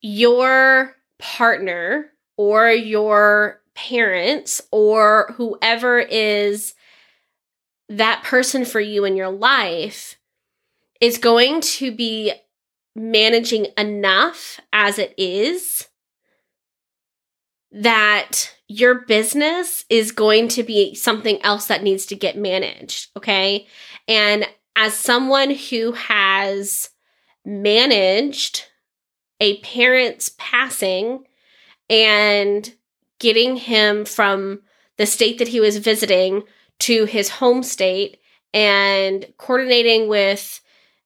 your 0.02 0.96
partner 1.20 2.12
or 2.38 2.70
your 2.70 3.62
parents 3.74 4.62
or 4.72 5.34
whoever 5.36 6.00
is 6.00 6.74
that 7.90 8.24
person 8.24 8.66
for 8.66 8.80
you 8.80 9.06
in 9.06 9.16
your 9.16 9.30
life 9.30 10.18
is 11.02 11.18
going 11.18 11.62
to 11.62 11.92
be 11.92 12.34
managing 12.96 13.68
enough 13.78 14.60
as 14.72 14.98
it 14.98 15.14
is 15.18 15.88
that 17.76 18.56
your 18.68 19.02
business 19.06 19.84
is 19.90 20.12
going 20.12 20.48
to 20.48 20.64
be 20.64 20.96
something 20.96 21.42
else 21.44 21.68
that 21.68 21.84
needs 21.84 22.06
to 22.08 22.16
get 22.16 22.38
managed. 22.38 23.10
Okay. 23.18 23.68
And 24.08 24.48
as 24.76 24.94
someone 24.94 25.52
who 25.52 25.92
has 25.92 26.90
managed 27.46 28.66
a 29.40 29.58
parent's 29.60 30.32
passing 30.38 31.26
and 31.90 32.74
getting 33.20 33.58
him 33.58 34.06
from 34.06 34.62
the 34.98 35.06
state 35.06 35.38
that 35.38 35.50
he 35.50 35.60
was 35.60 35.78
visiting 35.78 36.44
to 36.80 37.06
his 37.06 37.30
home 37.30 37.62
state 37.62 38.18
and 38.54 39.26
coordinating 39.38 40.08
with 40.08 40.62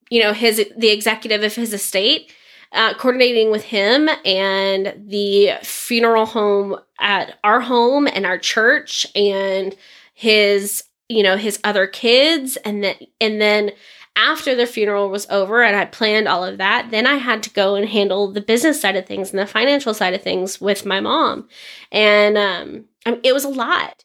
you 0.10 0.22
know 0.22 0.34
his 0.34 0.64
the 0.78 0.90
executive 0.90 1.44
of 1.44 1.56
his 1.56 1.74
estate 1.74 2.32
uh, 2.72 2.94
coordinating 2.96 3.52
with 3.52 3.64
him 3.64 4.10
and 4.26 4.94
the 5.08 5.54
funeral 5.64 6.26
home 6.26 6.78
at 7.00 7.38
our 7.44 7.62
home 7.62 8.08
and 8.08 8.26
our 8.26 8.38
church 8.38 9.08
and 9.16 9.76
his 10.14 10.84
you 11.08 11.24
know 11.24 11.38
his 11.38 11.60
other 11.64 11.88
kids 11.88 12.58
and 12.58 12.84
then 12.84 12.96
and 13.20 13.42
then 13.42 13.72
after 14.16 14.54
the 14.54 14.66
funeral 14.66 15.10
was 15.10 15.28
over 15.30 15.64
and 15.64 15.76
I 15.76 15.86
planned 15.86 16.28
all 16.28 16.44
of 16.44 16.58
that, 16.58 16.90
then 16.92 17.08
I 17.08 17.16
had 17.16 17.42
to 17.44 17.50
go 17.52 17.76
and 17.76 17.88
handle 17.88 18.32
the 18.32 18.42
business 18.42 18.82
side 18.82 18.98
of 18.98 19.06
things 19.06 19.30
and 19.30 19.40
the 19.40 19.46
financial 19.46 19.94
side 19.94 20.14
of 20.14 20.22
things 20.22 20.60
with 20.60 20.86
my 20.86 21.00
mom. 21.00 21.48
And 21.92 22.38
um, 22.38 22.86
it 23.24 23.34
was 23.34 23.46
a 23.46 23.50
lot. 23.50 24.04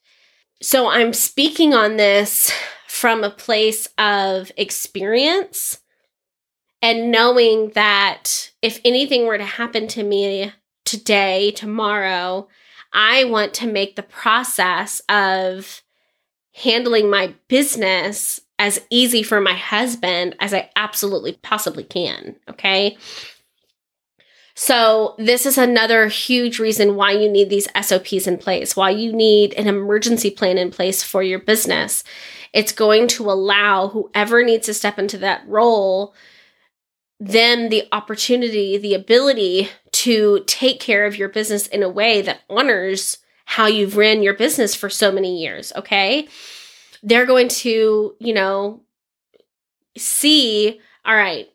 So 0.63 0.89
I'm 0.89 1.13
speaking 1.13 1.75
on 1.75 1.97
this 1.97 2.53
from 2.87 3.25
a 3.25 3.31
place 3.31 3.89
of 3.99 4.53
experience 4.57 5.81
and 6.85 7.11
knowing 7.11 7.71
that 7.71 8.53
if 8.61 8.79
anything 8.85 9.27
were 9.27 9.39
to 9.39 9.45
happen 9.45 9.89
to 9.89 10.03
me 10.03 10.53
today, 10.85 11.51
tomorrow, 11.53 12.47
I 12.93 13.25
want 13.25 13.55
to 13.55 13.67
make 13.67 13.97
the 13.97 14.03
process 14.03 15.01
of 15.09 15.83
handling 16.53 17.09
my 17.09 17.33
business 17.49 18.39
as 18.59 18.83
easy 18.91 19.23
for 19.23 19.41
my 19.41 19.55
husband 19.55 20.37
as 20.41 20.53
I 20.53 20.69
absolutely 20.77 21.33
possibly 21.33 21.85
can. 21.85 22.37
Okay. 22.51 22.99
So, 24.55 25.15
this 25.17 25.47
is 25.47 25.57
another 25.57 26.09
huge 26.09 26.59
reason 26.59 26.97
why 26.97 27.13
you 27.13 27.31
need 27.31 27.49
these 27.49 27.67
SOPs 27.81 28.27
in 28.27 28.37
place, 28.37 28.77
why 28.77 28.91
you 28.91 29.11
need 29.11 29.55
an 29.55 29.69
emergency 29.69 30.31
plan 30.31 30.59
in 30.59 30.71
place 30.71 31.03
for 31.03 31.23
your 31.23 31.39
business. 31.39 32.05
It's 32.53 32.73
going 32.73 33.09
to 33.09 33.31
allow 33.31 33.89
whoever 33.89 34.45
needs 34.45 34.67
to 34.67 34.75
step 34.75 34.99
into 34.99 35.17
that 35.19 35.49
role 35.49 36.15
then 37.27 37.69
the 37.69 37.89
opportunity, 37.93 38.77
the 38.77 38.95
ability 38.95 39.69
to 39.93 40.45
take 40.47 40.81
care 40.81 41.07
of 41.07 41.17
your 41.17 41.29
business 41.29 41.67
in 41.67 41.83
a 41.83 41.89
way 41.89 42.23
that 42.23 42.41
honors 42.51 43.19
how 43.47 43.67
you've 43.67 43.97
ran 43.97 44.23
your 44.23 44.35
business 44.35 44.75
for 44.75 44.91
so 44.91 45.13
many 45.13 45.41
years. 45.41 45.73
Okay 45.77 46.29
they're 47.05 47.27
going 47.27 47.49
to, 47.49 48.17
you 48.19 48.33
know, 48.33 48.81
see, 49.97 50.81
all 51.05 51.15
right, 51.15 51.47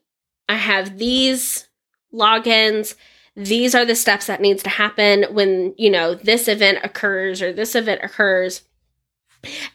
I 0.47 0.55
have 0.55 0.97
these 0.97 1.67
logins. 2.13 2.95
These 3.35 3.73
are 3.73 3.83
the 3.83 3.95
steps 3.95 4.27
that 4.27 4.41
needs 4.41 4.61
to 4.63 4.69
happen 4.69 5.25
when, 5.31 5.73
you 5.75 5.89
know, 5.89 6.13
this 6.13 6.47
event 6.47 6.79
occurs 6.83 7.41
or 7.41 7.51
this 7.51 7.75
event 7.75 8.01
occurs. 8.03 8.61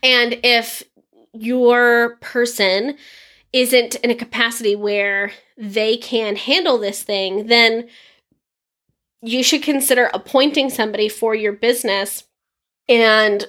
And 0.03 0.39
if 0.45 0.85
your 1.33 2.17
person 2.21 2.97
isn't 3.55 3.95
in 3.95 4.11
a 4.11 4.17
capacity 4.17 4.75
where 4.75 5.31
they 5.57 5.97
can 5.97 6.35
handle 6.35 6.77
this 6.77 7.05
thing, 7.05 7.47
then 7.47 7.89
you 9.23 9.45
should 9.45 9.63
consider 9.63 10.11
appointing 10.13 10.69
somebody 10.69 11.09
for 11.09 11.37
your 11.37 11.53
business 11.53 12.25
and 12.89 13.47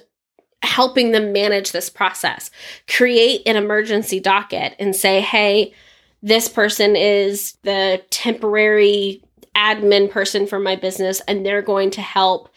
helping 0.62 1.10
them 1.10 1.32
manage 1.32 1.72
this 1.72 1.90
process. 1.90 2.52
Create 2.88 3.42
an 3.46 3.56
emergency 3.56 4.20
docket 4.20 4.76
and 4.78 4.94
say, 4.94 5.20
hey, 5.20 5.74
this 6.22 6.48
person 6.48 6.94
is 6.94 7.58
the 7.64 8.00
temporary 8.10 9.22
admin 9.56 10.08
person 10.08 10.46
for 10.46 10.60
my 10.60 10.76
business, 10.76 11.20
and 11.26 11.44
they're 11.44 11.62
going 11.62 11.90
to 11.90 12.00
help 12.00 12.48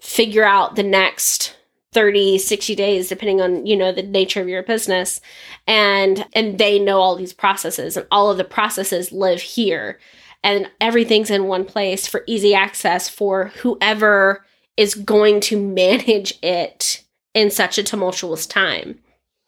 figure 0.00 0.44
out 0.44 0.76
the 0.76 0.84
next 0.84 1.56
30 1.92 2.38
60 2.38 2.74
days 2.74 3.08
depending 3.08 3.40
on 3.40 3.64
you 3.64 3.76
know 3.76 3.92
the 3.92 4.02
nature 4.02 4.42
of 4.42 4.48
your 4.48 4.62
business 4.62 5.20
and 5.66 6.26
and 6.34 6.58
they 6.58 6.78
know 6.78 7.00
all 7.00 7.16
these 7.16 7.32
processes 7.32 7.96
and 7.96 8.06
all 8.10 8.30
of 8.30 8.36
the 8.36 8.44
processes 8.44 9.10
live 9.10 9.40
here 9.40 9.98
and 10.42 10.70
everything's 10.80 11.30
in 11.30 11.44
one 11.44 11.64
place 11.64 12.06
for 12.06 12.24
easy 12.26 12.54
access 12.54 13.08
for 13.08 13.46
whoever 13.62 14.44
is 14.76 14.94
going 14.94 15.40
to 15.40 15.60
manage 15.60 16.38
it 16.42 17.04
in 17.34 17.50
such 17.50 17.78
a 17.78 17.82
tumultuous 17.82 18.46
time. 18.46 18.98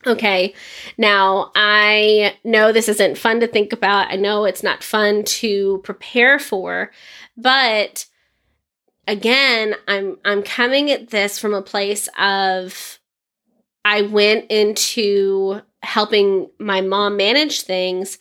Okay, 0.07 0.55
now 0.97 1.53
I 1.55 2.35
know 2.43 2.73
this 2.73 2.89
isn't 2.89 3.19
fun 3.19 3.41
to 3.41 3.47
think 3.47 3.73
about. 3.73 4.11
I 4.11 4.17
know 4.17 4.45
it's 4.45 4.63
not 4.63 4.83
fun 4.83 5.25
to 5.25 5.79
prepare 5.85 6.39
for, 6.39 6.91
but 7.37 8.07
again, 9.11 9.75
I'm 9.89 10.19
I'm 10.25 10.43
coming 10.43 10.91
at 10.91 11.11
this 11.11 11.39
from 11.39 11.53
a 11.53 11.63
place 11.63 12.09
of 12.19 12.99
I 13.85 14.03
went 14.03 14.51
into 14.51 15.61
helping 15.83 16.49
my 16.59 16.81
mom 16.81 17.17
manage 17.17 17.63
things 17.63 18.19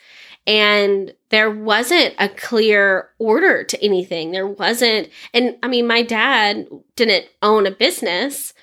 and 0.48 1.14
there 1.30 1.52
wasn't 1.52 2.16
a 2.18 2.28
clear 2.28 3.10
order 3.20 3.64
to 3.64 3.84
anything. 3.84 4.32
There 4.32 4.48
wasn't, 4.48 5.10
and 5.32 5.56
I 5.62 5.68
mean, 5.68 5.86
my 5.86 6.02
dad 6.02 6.68
didn't 6.96 7.28
own 7.44 7.68
a 7.68 7.72
business, 7.72 8.56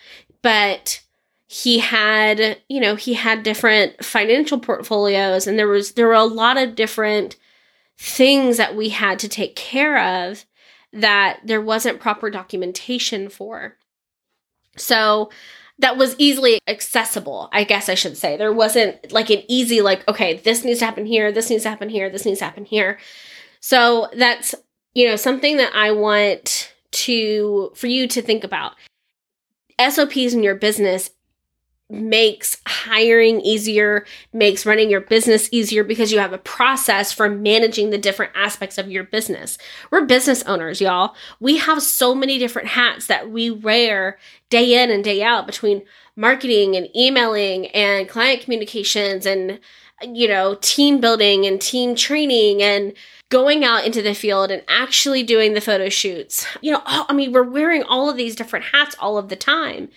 but 0.43 1.01
he 1.47 1.79
had, 1.79 2.61
you 2.69 2.81
know, 2.81 2.97
he 2.97 3.15
had 3.15 3.45
different 3.45 4.05
financial 4.05 4.59
portfolios, 4.59 5.47
and 5.47 5.57
there 5.57 5.69
was 5.69 5.93
there 5.93 6.09
were 6.09 6.15
a 6.15 6.25
lot 6.25 6.57
of 6.57 6.75
different 6.75 7.37
things 7.97 8.57
that 8.57 8.75
we 8.75 8.89
had 8.89 9.21
to 9.21 9.29
take 9.29 9.55
care 9.55 10.27
of 10.27 10.45
that 10.93 11.41
there 11.45 11.61
wasn't 11.61 12.01
proper 12.01 12.31
documentation 12.31 13.29
for. 13.29 13.77
So 14.77 15.31
that 15.79 15.97
was 15.97 16.15
easily 16.19 16.59
accessible, 16.67 17.49
I 17.53 17.65
guess 17.65 17.89
I 17.89 17.95
should 17.95 18.17
say. 18.17 18.37
There 18.37 18.53
wasn't 18.53 19.13
like 19.13 19.31
an 19.31 19.43
easy, 19.49 19.83
like, 19.83 20.07
okay, 20.09 20.39
this 20.39 20.65
needs 20.65 20.79
to 20.79 20.87
happen 20.87 21.07
here, 21.07 21.33
this 21.33 21.51
needs 21.51 21.65
to 21.65 21.71
happen 21.71 21.89
here, 21.89 22.09
this 22.09 22.25
needs 22.25 22.39
to 22.39 22.45
happen 22.45 22.65
here. 22.65 22.99
So 23.61 24.09
that's, 24.17 24.55
you 24.95 25.07
know, 25.07 25.17
something 25.17 25.59
that 25.59 25.75
I 25.75 25.93
want 25.93 26.73
to, 26.93 27.73
for 27.75 27.89
you 27.89 28.09
to 28.09 28.23
think 28.23 28.45
about. 28.45 28.75
SOPs 29.79 30.33
in 30.33 30.43
your 30.43 30.55
business 30.55 31.11
makes 31.89 32.57
hiring 32.67 33.41
easier, 33.41 34.05
makes 34.33 34.67
running 34.67 34.91
your 34.91 35.01
business 35.01 35.49
easier 35.53 35.85
because 35.85 36.11
you 36.11 36.19
have 36.19 36.33
a 36.33 36.39
process 36.39 37.13
for 37.13 37.29
managing 37.29 37.91
the 37.91 37.99
different 37.99 38.33
aspects 38.35 38.77
of 38.77 38.91
your 38.91 39.05
business. 39.05 39.57
We're 39.91 40.05
business 40.05 40.43
owners, 40.45 40.81
y'all. 40.81 41.15
We 41.39 41.59
have 41.59 41.83
so 41.83 42.15
many 42.15 42.39
different 42.39 42.69
hats 42.69 43.07
that 43.07 43.31
we 43.31 43.51
wear 43.51 44.19
day 44.51 44.83
in 44.83 44.91
and 44.91 45.05
day 45.05 45.23
out 45.23 45.47
between 45.47 45.83
marketing 46.17 46.75
and 46.75 46.89
emailing 46.97 47.67
and 47.69 48.09
client 48.09 48.41
communications 48.41 49.27
and 49.27 49.61
you 50.03 50.29
know, 50.29 50.57
team 50.61 51.01
building 51.01 51.47
and 51.47 51.61
team 51.61 51.95
training 51.95 52.63
and 52.63 52.93
going 53.31 53.65
out 53.65 53.85
into 53.85 54.03
the 54.03 54.15
field 54.15 54.51
and 54.51 54.63
actually 54.69 55.23
doing 55.23 55.55
the 55.55 55.61
photo 55.61 55.89
shoots. 55.89 56.47
You 56.61 56.73
know, 56.73 56.83
I 56.85 57.13
mean, 57.13 57.33
we're 57.33 57.43
wearing 57.43 57.83
all 57.83 58.11
of 58.11 58.17
these 58.17 58.37
different 58.37 58.67
hats 58.67 58.95
all 58.99 59.19
of 59.19 59.29
the 59.29 59.37
time. 59.37 59.89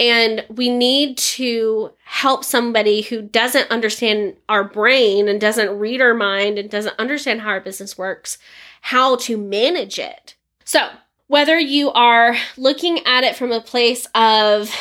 And 0.00 0.44
we 0.48 0.70
need 0.70 1.18
to 1.18 1.92
help 2.04 2.44
somebody 2.44 3.02
who 3.02 3.22
doesn't 3.22 3.70
understand 3.70 4.36
our 4.48 4.64
brain 4.64 5.28
and 5.28 5.40
doesn't 5.40 5.78
read 5.78 6.00
our 6.00 6.14
mind 6.14 6.58
and 6.58 6.68
doesn't 6.68 6.98
understand 6.98 7.42
how 7.42 7.50
our 7.50 7.60
business 7.60 7.96
works, 7.96 8.38
how 8.80 9.16
to 9.16 9.36
manage 9.36 9.98
it. 9.98 10.34
So, 10.64 10.88
whether 11.28 11.58
you 11.58 11.90
are 11.92 12.36
looking 12.56 12.98
at 13.06 13.24
it 13.24 13.36
from 13.36 13.52
a 13.52 13.60
place 13.60 14.06
of 14.14 14.74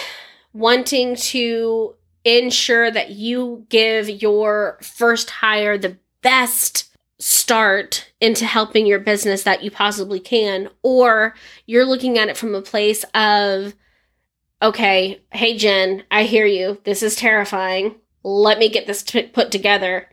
wanting 0.52 1.16
to 1.16 1.96
ensure 2.26 2.90
that 2.92 3.12
you 3.12 3.66
give 3.70 4.10
your 4.10 4.78
first 4.82 5.30
hire 5.30 5.78
the 5.78 5.98
best 6.22 6.90
start 7.20 8.12
into 8.20 8.46
helping 8.46 8.86
your 8.86 9.00
business 9.00 9.44
that 9.44 9.64
you 9.64 9.72
possibly 9.72 10.20
can, 10.20 10.70
or 10.82 11.36
you're 11.66 11.86
looking 11.86 12.18
at 12.18 12.28
it 12.28 12.38
from 12.38 12.54
a 12.56 12.62
place 12.62 13.06
of, 13.14 13.74
okay, 14.64 15.22
hey, 15.32 15.58
Jen, 15.58 16.04
I 16.10 16.24
hear 16.24 16.46
you. 16.46 16.80
This 16.86 17.04
is 17.04 17.16
terrifying. 17.16 17.96
Let 18.24 18.58
me 18.58 18.70
get 18.70 18.88
this 18.88 19.04
t- 19.04 19.24
put 19.24 19.52
together. 19.52 20.10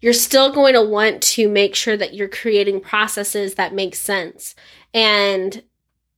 You're 0.00 0.12
still 0.12 0.52
going 0.52 0.74
to 0.74 0.82
want 0.82 1.20
to 1.22 1.48
make 1.48 1.74
sure 1.74 1.96
that 1.96 2.14
you're 2.14 2.28
creating 2.28 2.80
processes 2.80 3.56
that 3.56 3.74
make 3.74 3.96
sense. 3.96 4.54
And 4.94 5.64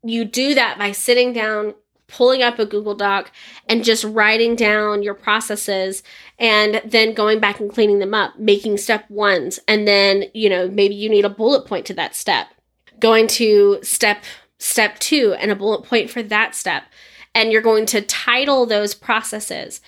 you 0.02 0.26
do 0.26 0.54
that 0.54 0.78
by 0.78 0.92
sitting 0.92 1.32
down, 1.32 1.74
pulling 2.06 2.42
up 2.42 2.58
a 2.58 2.66
Google 2.66 2.94
Doc 2.94 3.32
and 3.66 3.84
just 3.84 4.04
writing 4.04 4.54
down 4.54 5.02
your 5.02 5.14
processes 5.14 6.02
and 6.38 6.82
then 6.84 7.14
going 7.14 7.40
back 7.40 7.60
and 7.60 7.72
cleaning 7.72 7.98
them 7.98 8.14
up, 8.14 8.38
making 8.38 8.76
step 8.76 9.08
ones. 9.10 9.58
And 9.66 9.88
then, 9.88 10.24
you 10.34 10.50
know, 10.50 10.68
maybe 10.68 10.94
you 10.94 11.08
need 11.08 11.24
a 11.24 11.30
bullet 11.30 11.66
point 11.66 11.86
to 11.86 11.94
that 11.94 12.14
step. 12.14 12.48
Going 13.00 13.26
to 13.28 13.78
step 13.82 14.24
step 14.58 14.98
2 14.98 15.36
and 15.38 15.50
a 15.50 15.56
bullet 15.56 15.84
point 15.84 16.10
for 16.10 16.22
that 16.24 16.54
step. 16.54 16.84
And 17.34 17.52
you're 17.52 17.62
going 17.62 17.86
to 17.86 18.00
title 18.02 18.66
those 18.66 18.94
processes. 18.94 19.80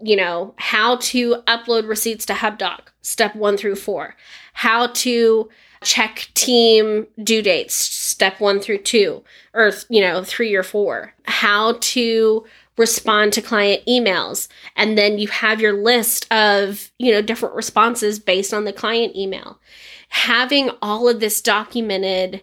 You 0.00 0.16
know, 0.16 0.54
how 0.58 0.96
to 0.96 1.36
upload 1.46 1.88
receipts 1.88 2.26
to 2.26 2.34
HubDoc, 2.34 2.88
step 3.00 3.34
1 3.34 3.56
through 3.56 3.76
4. 3.76 4.14
How 4.52 4.88
to 4.88 5.48
check 5.82 6.28
team 6.34 7.06
due 7.22 7.42
dates, 7.42 7.74
step 7.74 8.40
one 8.40 8.60
through 8.60 8.78
two, 8.78 9.22
or, 9.54 9.72
you 9.88 10.00
know, 10.00 10.24
three 10.24 10.54
or 10.54 10.62
four. 10.62 11.14
How 11.24 11.76
to 11.80 12.44
respond 12.76 13.32
to 13.32 13.42
client 13.42 13.82
emails. 13.86 14.48
And 14.74 14.98
then 14.98 15.18
you 15.18 15.28
have 15.28 15.60
your 15.60 15.72
list 15.72 16.30
of, 16.32 16.90
you 16.98 17.12
know, 17.12 17.22
different 17.22 17.54
responses 17.54 18.18
based 18.18 18.52
on 18.52 18.64
the 18.64 18.72
client 18.72 19.16
email. 19.16 19.60
Having 20.10 20.70
all 20.82 21.08
of 21.08 21.20
this 21.20 21.40
documented 21.40 22.42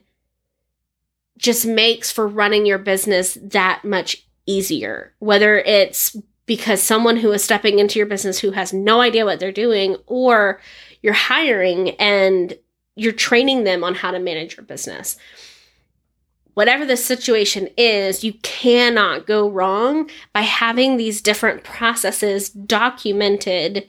just 1.37 1.65
makes 1.65 2.11
for 2.11 2.27
running 2.27 2.65
your 2.65 2.77
business 2.77 3.37
that 3.41 3.83
much 3.83 4.25
easier. 4.45 5.13
Whether 5.19 5.57
it's 5.59 6.15
because 6.45 6.83
someone 6.83 7.17
who 7.17 7.31
is 7.31 7.43
stepping 7.43 7.79
into 7.79 7.99
your 7.99 8.05
business 8.05 8.39
who 8.39 8.51
has 8.51 8.73
no 8.73 9.01
idea 9.01 9.25
what 9.25 9.39
they're 9.39 9.51
doing, 9.51 9.95
or 10.07 10.59
you're 11.01 11.13
hiring 11.13 11.91
and 11.91 12.57
you're 12.95 13.13
training 13.13 13.63
them 13.63 13.83
on 13.83 13.95
how 13.95 14.11
to 14.11 14.19
manage 14.19 14.57
your 14.57 14.65
business. 14.65 15.17
Whatever 16.53 16.85
the 16.85 16.97
situation 16.97 17.67
is, 17.77 18.23
you 18.23 18.33
cannot 18.43 19.25
go 19.25 19.49
wrong 19.49 20.09
by 20.33 20.41
having 20.41 20.97
these 20.97 21.21
different 21.21 21.63
processes 21.63 22.49
documented 22.49 23.87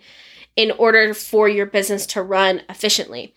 in 0.56 0.70
order 0.72 1.12
for 1.12 1.48
your 1.48 1.66
business 1.66 2.06
to 2.06 2.22
run 2.22 2.62
efficiently. 2.70 3.34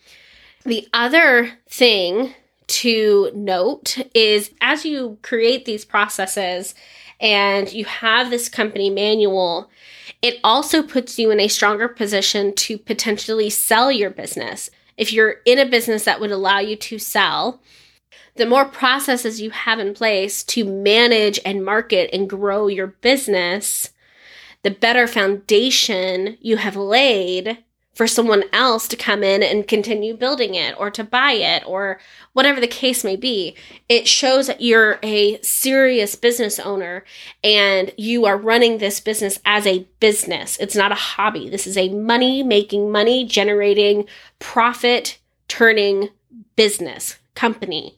The 0.64 0.88
other 0.94 1.58
thing 1.68 2.34
to 2.68 3.30
note 3.34 3.98
is 4.14 4.50
as 4.60 4.84
you 4.84 5.18
create 5.22 5.64
these 5.64 5.84
processes 5.84 6.74
and 7.20 7.72
you 7.72 7.84
have 7.84 8.30
this 8.30 8.48
company 8.48 8.90
manual, 8.90 9.70
it 10.22 10.38
also 10.42 10.82
puts 10.82 11.18
you 11.18 11.30
in 11.30 11.40
a 11.40 11.48
stronger 11.48 11.88
position 11.88 12.54
to 12.54 12.78
potentially 12.78 13.50
sell 13.50 13.90
your 13.90 14.10
business. 14.10 14.70
If 14.96 15.12
you're 15.12 15.36
in 15.44 15.58
a 15.58 15.66
business 15.66 16.04
that 16.04 16.20
would 16.20 16.32
allow 16.32 16.58
you 16.58 16.76
to 16.76 16.98
sell, 16.98 17.60
the 18.36 18.46
more 18.46 18.64
processes 18.64 19.40
you 19.40 19.50
have 19.50 19.78
in 19.78 19.94
place 19.94 20.42
to 20.44 20.64
manage 20.64 21.40
and 21.44 21.64
market 21.64 22.10
and 22.12 22.30
grow 22.30 22.68
your 22.68 22.86
business, 22.86 23.90
the 24.62 24.70
better 24.70 25.06
foundation 25.06 26.38
you 26.40 26.56
have 26.56 26.76
laid 26.76 27.58
for 27.98 28.06
someone 28.06 28.44
else 28.52 28.86
to 28.86 28.94
come 28.94 29.24
in 29.24 29.42
and 29.42 29.66
continue 29.66 30.16
building 30.16 30.54
it 30.54 30.72
or 30.78 30.88
to 30.88 31.02
buy 31.02 31.32
it 31.32 31.64
or 31.66 31.98
whatever 32.32 32.60
the 32.60 32.68
case 32.68 33.02
may 33.02 33.16
be. 33.16 33.56
It 33.88 34.06
shows 34.06 34.46
that 34.46 34.60
you're 34.60 35.00
a 35.02 35.42
serious 35.42 36.14
business 36.14 36.60
owner 36.60 37.04
and 37.42 37.92
you 37.96 38.24
are 38.24 38.36
running 38.36 38.78
this 38.78 39.00
business 39.00 39.40
as 39.44 39.66
a 39.66 39.84
business. 39.98 40.56
It's 40.58 40.76
not 40.76 40.92
a 40.92 40.94
hobby. 40.94 41.50
This 41.50 41.66
is 41.66 41.76
a 41.76 41.88
money 41.88 42.44
making, 42.44 42.92
money 42.92 43.24
generating, 43.24 44.06
profit 44.38 45.18
turning 45.48 46.10
business, 46.54 47.16
company, 47.34 47.96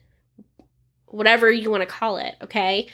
whatever 1.09 1.51
you 1.51 1.71
want 1.71 1.83
to 1.83 1.87
call 1.87 2.17
it. 2.17 2.37
Okay. 2.41 2.89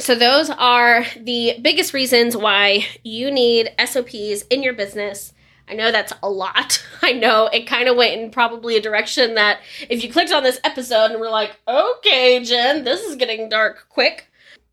So, 0.00 0.16
those 0.16 0.50
are 0.50 1.04
the 1.16 1.60
biggest 1.62 1.94
reasons 1.94 2.36
why 2.36 2.86
you 3.04 3.30
need 3.30 3.70
SOPs 3.78 4.42
in 4.50 4.64
your 4.64 4.72
business 4.72 5.32
I 5.70 5.74
know 5.74 5.92
that's 5.92 6.12
a 6.22 6.28
lot. 6.28 6.84
I 7.02 7.12
know 7.12 7.46
it 7.46 7.66
kind 7.66 7.88
of 7.88 7.96
went 7.96 8.20
in 8.20 8.30
probably 8.30 8.76
a 8.76 8.82
direction 8.82 9.34
that 9.34 9.60
if 9.88 10.02
you 10.02 10.12
clicked 10.12 10.32
on 10.32 10.42
this 10.42 10.60
episode 10.64 11.12
and 11.12 11.20
were 11.20 11.30
like, 11.30 11.56
okay, 11.68 12.42
Jen, 12.44 12.84
this 12.84 13.02
is 13.02 13.16
getting 13.16 13.48
dark 13.48 13.86
quick. 13.88 14.26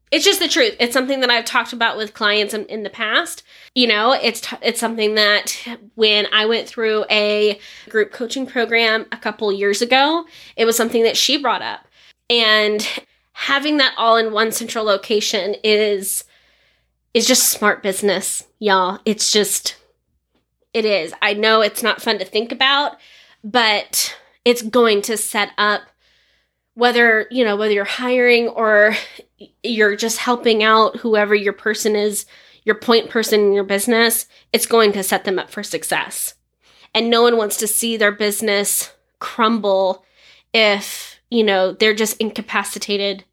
It's 0.10 0.24
just 0.24 0.40
the 0.40 0.48
truth. 0.48 0.76
It's 0.80 0.94
something 0.94 1.20
that 1.20 1.30
I've 1.30 1.46
talked 1.46 1.74
about 1.74 1.98
with 1.98 2.14
clients 2.14 2.54
in, 2.54 2.66
in 2.68 2.84
the 2.84 2.90
past. 2.90 3.44
You 3.76 3.88
know, 3.88 4.14
it's 4.14 4.40
t- 4.40 4.56
it's 4.62 4.80
something 4.80 5.16
that 5.16 5.54
when 5.96 6.28
I 6.32 6.46
went 6.46 6.68
through 6.68 7.06
a 7.12 7.60
group 7.90 8.14
coaching 8.14 8.46
program 8.46 9.06
a 9.12 9.18
couple 9.18 9.52
years 9.52 9.82
ago, 9.82 10.26
it 10.56 10.64
was 10.64 10.78
something 10.78 11.04
that 11.04 11.18
she 11.18 11.38
brought 11.38 11.62
up. 11.62 11.86
And 12.30 12.88
having 13.34 13.78
that 13.78 13.94
all 13.98 14.16
in 14.16 14.32
one 14.32 14.52
central 14.52 14.86
location 14.86 15.56
is 15.64 16.24
is 17.14 17.28
just 17.28 17.50
smart 17.50 17.84
business, 17.84 18.48
y'all. 18.60 19.00
It's 19.04 19.32
just 19.32 19.76
it 20.74 20.86
is. 20.86 21.14
I 21.22 21.34
know 21.34 21.62
it's 21.62 21.84
not 21.84 22.02
fun 22.02 22.20
to 22.20 22.26
think 22.26 22.52
about, 22.52 22.98
but 23.44 24.16
it's 24.46 24.62
going 24.62 25.02
to 25.04 25.18
set 25.18 25.52
up 25.58 25.82
whether, 26.74 27.28
you 27.32 27.44
know, 27.44 27.56
whether 27.56 27.74
you're 27.74 27.86
hiring 27.86 28.48
or 28.50 28.96
you're 29.64 29.96
just 29.96 30.20
helping 30.20 30.62
out 30.62 30.98
whoever 30.98 31.34
your 31.34 31.54
person 31.54 31.96
is, 31.96 32.26
your 32.64 32.76
point 32.76 33.10
person 33.10 33.40
in 33.40 33.54
your 33.54 33.64
business, 33.64 34.28
it's 34.54 34.66
going 34.66 34.92
to 34.92 35.04
set 35.04 35.24
them 35.24 35.40
up 35.40 35.50
for 35.50 35.64
success. 35.64 36.36
And 36.94 37.10
no 37.10 37.24
one 37.24 37.38
wants 37.38 37.58
to 37.58 37.68
see 37.68 37.98
their 37.98 38.12
business 38.12 38.94
crumble 39.20 40.06
if, 40.54 41.20
you 41.30 41.44
know, 41.44 41.74
they're 41.74 41.96
just 41.96 42.18
incapacitated 42.18 43.24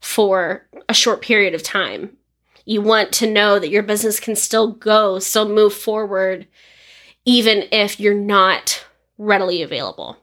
for 0.00 0.66
a 0.88 0.94
short 0.94 1.22
period 1.22 1.54
of 1.54 1.62
time. 1.62 2.16
You 2.64 2.82
want 2.82 3.12
to 3.14 3.30
know 3.30 3.58
that 3.58 3.70
your 3.70 3.82
business 3.82 4.20
can 4.20 4.36
still 4.36 4.72
go, 4.72 5.18
still 5.18 5.48
move 5.48 5.72
forward, 5.72 6.46
even 7.24 7.64
if 7.70 8.00
you're 8.00 8.14
not 8.14 8.84
readily 9.18 9.62
available. 9.62 10.16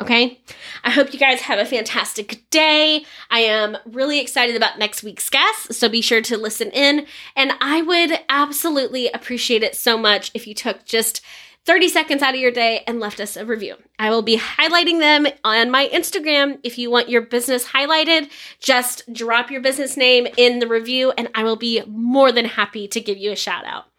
Okay. 0.00 0.40
I 0.82 0.90
hope 0.90 1.12
you 1.12 1.18
guys 1.18 1.42
have 1.42 1.58
a 1.58 1.66
fantastic 1.66 2.48
day. 2.48 3.04
I 3.30 3.40
am 3.40 3.76
really 3.84 4.18
excited 4.18 4.56
about 4.56 4.78
next 4.78 5.02
week's 5.02 5.28
guest, 5.28 5.74
so 5.74 5.90
be 5.90 6.00
sure 6.00 6.22
to 6.22 6.38
listen 6.38 6.70
in. 6.70 7.06
And 7.36 7.52
I 7.60 7.82
would 7.82 8.18
absolutely 8.30 9.08
appreciate 9.08 9.62
it 9.62 9.76
so 9.76 9.98
much 9.98 10.30
if 10.32 10.46
you 10.46 10.54
took 10.54 10.86
just 10.86 11.20
30 11.66 11.90
seconds 11.90 12.22
out 12.22 12.34
of 12.34 12.40
your 12.40 12.50
day 12.50 12.82
and 12.86 12.98
left 12.98 13.20
us 13.20 13.36
a 13.36 13.44
review. 13.44 13.76
I 13.98 14.08
will 14.08 14.22
be 14.22 14.38
highlighting 14.38 15.00
them 15.00 15.26
on 15.44 15.70
my 15.70 15.88
Instagram. 15.92 16.58
If 16.62 16.78
you 16.78 16.90
want 16.90 17.10
your 17.10 17.20
business 17.20 17.66
highlighted, 17.66 18.30
just 18.58 19.12
drop 19.12 19.50
your 19.50 19.60
business 19.60 19.98
name 19.98 20.26
in 20.38 20.60
the 20.60 20.66
review 20.66 21.12
and 21.18 21.28
I 21.34 21.44
will 21.44 21.56
be 21.56 21.82
more 21.86 22.32
than 22.32 22.46
happy 22.46 22.88
to 22.88 23.00
give 23.02 23.18
you 23.18 23.32
a 23.32 23.36
shout 23.36 23.66
out. 23.66 23.89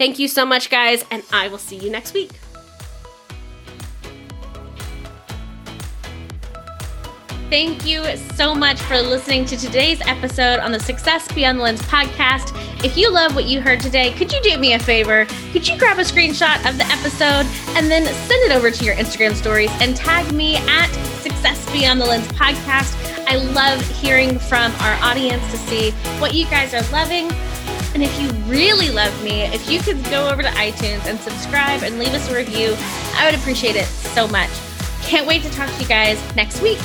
Thank 0.00 0.18
you 0.18 0.28
so 0.28 0.46
much, 0.46 0.70
guys, 0.70 1.04
and 1.10 1.22
I 1.30 1.48
will 1.48 1.58
see 1.58 1.76
you 1.76 1.90
next 1.90 2.14
week. 2.14 2.30
Thank 7.50 7.84
you 7.84 8.16
so 8.16 8.54
much 8.54 8.80
for 8.80 8.98
listening 8.98 9.44
to 9.44 9.58
today's 9.58 10.00
episode 10.06 10.58
on 10.60 10.72
the 10.72 10.80
Success 10.80 11.30
Beyond 11.34 11.58
the 11.58 11.64
Lens 11.64 11.82
podcast. 11.82 12.56
If 12.82 12.96
you 12.96 13.12
love 13.12 13.34
what 13.34 13.44
you 13.44 13.60
heard 13.60 13.80
today, 13.80 14.12
could 14.12 14.32
you 14.32 14.40
do 14.40 14.56
me 14.56 14.72
a 14.72 14.78
favor? 14.78 15.26
Could 15.52 15.68
you 15.68 15.78
grab 15.78 15.98
a 15.98 16.02
screenshot 16.02 16.66
of 16.66 16.78
the 16.78 16.86
episode 16.86 17.44
and 17.76 17.90
then 17.90 18.06
send 18.06 18.50
it 18.50 18.52
over 18.52 18.70
to 18.70 18.84
your 18.86 18.94
Instagram 18.94 19.34
stories 19.34 19.70
and 19.82 19.94
tag 19.94 20.32
me 20.32 20.56
at 20.56 20.86
Success 21.20 21.70
Beyond 21.72 22.00
the 22.00 22.06
Lens 22.06 22.26
podcast? 22.28 22.96
I 23.26 23.36
love 23.36 23.86
hearing 24.00 24.38
from 24.38 24.72
our 24.76 24.94
audience 25.02 25.42
to 25.50 25.58
see 25.58 25.90
what 26.20 26.32
you 26.32 26.46
guys 26.46 26.72
are 26.72 26.90
loving 26.90 27.28
and 28.00 28.08
if 28.08 28.18
you 28.18 28.30
really 28.50 28.88
love 28.88 29.12
me, 29.22 29.42
if 29.42 29.70
you 29.70 29.78
could 29.78 30.02
go 30.04 30.26
over 30.30 30.40
to 30.40 30.48
iTunes 30.50 31.04
and 31.04 31.20
subscribe 31.20 31.82
and 31.82 31.98
leave 31.98 32.14
us 32.14 32.30
a 32.30 32.34
review, 32.34 32.74
I 33.14 33.26
would 33.26 33.38
appreciate 33.38 33.76
it 33.76 33.84
so 33.84 34.26
much. 34.26 34.48
Can't 35.02 35.26
wait 35.26 35.42
to 35.42 35.50
talk 35.50 35.68
to 35.68 35.82
you 35.82 35.86
guys 35.86 36.18
next 36.34 36.62
week. 36.62 36.78